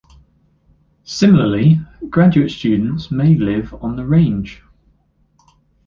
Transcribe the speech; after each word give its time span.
Similarly, 1.03 1.79
graduate 2.09 2.49
students 2.49 3.11
may 3.11 3.35
live 3.35 3.71
on 3.83 3.97
The 3.97 4.03
Range. 4.07 4.63